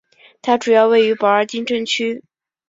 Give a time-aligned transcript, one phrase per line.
[0.41, 2.23] 它主要位于保尔丁镇区。